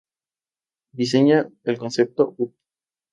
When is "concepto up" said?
1.77-2.55